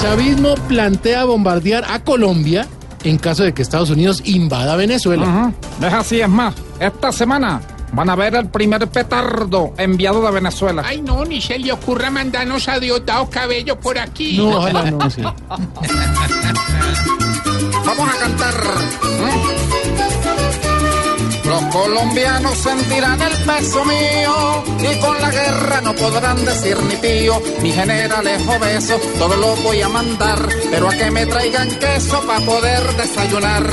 Chavismo 0.00 0.54
plantea 0.66 1.24
bombardear 1.24 1.84
a 1.86 2.02
Colombia 2.02 2.66
en 3.04 3.18
caso 3.18 3.42
de 3.42 3.52
que 3.52 3.60
Estados 3.60 3.90
Unidos 3.90 4.22
invada 4.24 4.74
Venezuela. 4.74 5.26
Ajá, 5.26 5.52
es 5.86 5.92
así, 5.92 6.22
es 6.22 6.28
más. 6.28 6.54
Esta 6.78 7.12
semana 7.12 7.60
van 7.92 8.08
a 8.08 8.16
ver 8.16 8.34
el 8.34 8.48
primer 8.48 8.88
petardo 8.88 9.74
enviado 9.76 10.22
de 10.22 10.30
Venezuela. 10.30 10.82
Ay, 10.86 11.02
no, 11.02 11.26
ni 11.26 11.42
se 11.42 11.58
le 11.58 11.70
ocurra 11.70 12.10
mandarnos 12.10 12.66
a 12.68 12.80
Diosdado 12.80 13.28
Cabello 13.28 13.78
por 13.78 13.98
aquí. 13.98 14.38
No, 14.38 14.56
ojalá 14.56 14.90
no, 14.90 15.10
sí. 15.10 15.20
Vamos 17.84 18.08
a 18.08 18.18
cantar. 18.18 18.54
¿eh? 18.54 19.99
Colombianos 21.80 22.58
sentirán 22.58 23.18
el 23.22 23.32
peso 23.38 23.82
mío 23.86 24.62
y 24.80 25.00
con 25.00 25.18
la 25.18 25.30
guerra 25.30 25.80
no 25.80 25.94
podrán 25.94 26.44
decir 26.44 26.76
ni 26.82 26.94
pío. 26.96 27.40
Mi 27.62 27.72
general 27.72 28.26
es 28.26 28.46
obeso, 28.46 29.00
todo 29.18 29.34
lo 29.34 29.56
voy 29.62 29.80
a 29.80 29.88
mandar, 29.88 30.46
pero 30.70 30.90
a 30.90 30.92
que 30.92 31.10
me 31.10 31.24
traigan 31.24 31.70
queso 31.70 32.20
para 32.26 32.44
poder 32.44 32.82
desayunar. 32.98 33.64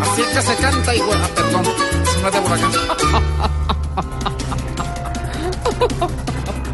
Así 0.00 0.22
es 0.22 0.28
que 0.28 0.40
se 0.40 0.56
canta 0.56 0.96
y 0.96 1.00
ah, 1.00 1.30
perdón, 1.34 1.64
es 1.66 2.32
de 2.32 2.40
por 2.40 2.52
acá. 2.52 2.70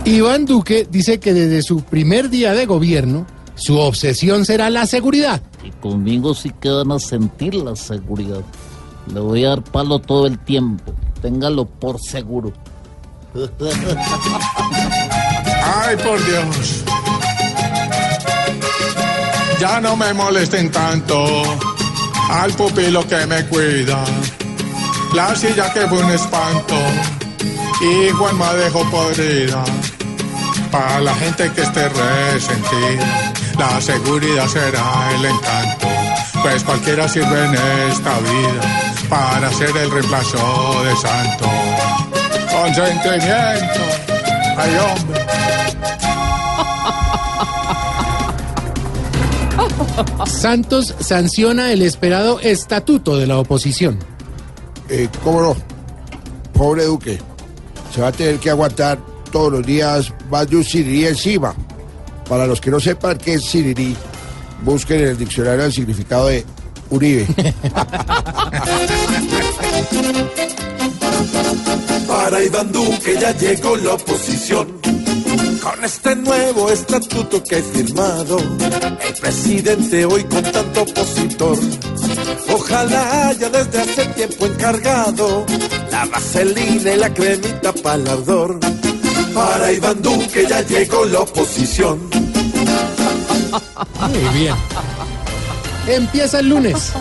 Iván 0.04 0.44
Duque 0.44 0.86
dice 0.88 1.18
que 1.18 1.34
desde 1.34 1.62
su 1.62 1.82
primer 1.82 2.30
día 2.30 2.54
de 2.54 2.66
gobierno, 2.66 3.26
su 3.56 3.80
obsesión 3.80 4.44
será 4.44 4.70
la 4.70 4.86
seguridad. 4.86 5.42
Y 5.64 5.72
conmigo 5.72 6.34
sí 6.34 6.52
que 6.60 6.68
van 6.68 6.92
a 6.92 7.00
sentir 7.00 7.56
la 7.56 7.74
seguridad. 7.74 8.44
Le 9.06 9.20
voy 9.20 9.44
a 9.44 9.50
dar 9.50 9.62
palo 9.62 9.98
todo 9.98 10.26
el 10.26 10.38
tiempo. 10.38 10.92
Téngalo 11.20 11.66
por 11.66 12.00
seguro. 12.00 12.52
Ay, 15.64 15.96
por 15.96 16.24
Dios. 16.24 16.84
Ya 19.60 19.80
no 19.80 19.96
me 19.96 20.12
molesten 20.12 20.70
tanto 20.70 21.24
al 22.30 22.52
pupilo 22.52 23.06
que 23.06 23.26
me 23.26 23.46
cuida. 23.46 24.04
La 25.14 25.34
silla 25.36 25.72
que 25.72 25.86
fue 25.86 26.02
un 26.02 26.10
espanto 26.10 26.74
y 27.82 28.10
Juanma 28.10 28.54
dejó 28.54 28.84
podrida. 28.90 29.64
Para 30.70 31.00
la 31.00 31.14
gente 31.14 31.50
que 31.52 31.62
esté 31.62 31.88
resentida, 31.88 33.32
la 33.58 33.80
seguridad 33.80 34.48
será 34.48 35.12
el 35.14 35.24
encanto. 35.26 35.88
Pues 36.42 36.64
cualquiera 36.64 37.08
sirve 37.08 37.46
en 37.46 37.54
esta 37.90 38.18
vida 38.18 38.60
para 39.08 39.52
ser 39.52 39.76
el 39.76 39.90
reemplazo 39.90 40.82
de 40.84 40.96
santo. 40.96 41.44
Consentimiento. 42.50 43.80
Ay, 44.56 44.76
hombre. 44.76 45.20
Santos 50.26 50.94
sanciona 50.98 51.72
el 51.72 51.82
esperado 51.82 52.40
estatuto 52.40 53.16
de 53.16 53.26
la 53.26 53.38
oposición. 53.38 53.98
Eh, 54.88 55.08
¿Cómo 55.22 55.40
no? 55.40 55.56
Pobre 56.52 56.84
Duque. 56.84 57.18
Se 57.94 58.00
va 58.00 58.08
a 58.08 58.12
tener 58.12 58.38
que 58.38 58.50
aguantar 58.50 58.98
todos 59.30 59.52
los 59.52 59.66
días 59.66 60.12
más 60.30 60.48
de 60.48 60.56
un 60.56 60.64
sirirí 60.64 61.06
encima. 61.06 61.54
Para 62.28 62.46
los 62.46 62.60
que 62.60 62.70
no 62.70 62.80
sepan 62.80 63.18
qué 63.18 63.34
es 63.34 63.44
sirirí, 63.44 63.96
busquen 64.64 65.00
en 65.00 65.08
el 65.08 65.18
diccionario 65.18 65.64
el 65.64 65.72
significado 65.72 66.28
de 66.28 66.44
Uribe. 66.90 67.26
Para 72.06 72.42
Iván 72.44 72.70
Duque 72.72 73.16
ya 73.20 73.32
llegó 73.36 73.76
la 73.76 73.94
oposición. 73.94 74.80
Con 75.62 75.84
este 75.84 76.16
nuevo 76.16 76.70
estatuto 76.70 77.42
que 77.42 77.58
he 77.58 77.62
firmado, 77.62 78.38
el 78.38 79.14
presidente 79.20 80.04
hoy 80.04 80.24
con 80.24 80.42
tanto 80.42 80.82
opositor. 80.82 81.58
Ojalá 82.52 83.28
haya 83.28 83.48
desde 83.48 83.80
hace 83.80 84.06
tiempo 84.06 84.46
encargado 84.46 85.46
la 85.90 86.04
vaselina 86.06 86.92
y 86.92 86.96
la 86.96 87.14
cremita 87.14 87.72
para 87.72 87.96
el 87.96 88.08
ardor. 88.08 88.60
Para 89.34 89.72
Iván 89.72 90.02
Duque 90.02 90.46
ya 90.48 90.60
llegó 90.62 91.04
la 91.06 91.20
oposición. 91.20 92.10
Muy 94.08 94.38
bien. 94.40 94.54
Empieza 95.86 96.40
el 96.40 96.48
lunes. 96.48 96.92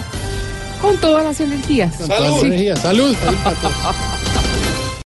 Con 0.81 0.97
todas 0.97 1.23
las 1.23 1.39
energías. 1.39 1.95
Con 1.95 2.07
todas 2.07 2.31
las 2.31 2.43
energías. 2.43 2.79
Salud. 2.79 3.15
Salud 3.15 3.37
para 3.43 3.55
todos. 3.57 4.20